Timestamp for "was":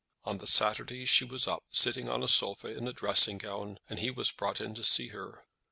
1.23-1.47, 4.09-4.31